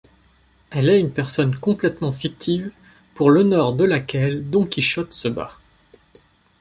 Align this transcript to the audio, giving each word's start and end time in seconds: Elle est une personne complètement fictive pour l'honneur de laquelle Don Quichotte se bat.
Elle 0.71 0.89
est 0.89 0.99
une 0.99 1.11
personne 1.11 1.55
complètement 1.55 2.11
fictive 2.11 2.71
pour 3.13 3.29
l'honneur 3.29 3.73
de 3.73 3.83
laquelle 3.83 4.49
Don 4.49 4.65
Quichotte 4.65 5.13
se 5.13 5.27
bat. 5.27 5.55